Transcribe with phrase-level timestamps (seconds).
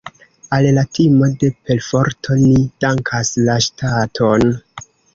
[0.57, 4.53] Al la timo de perforto ni dankas la ŝtaton.